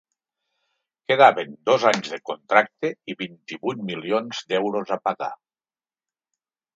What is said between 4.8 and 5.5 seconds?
a pagar.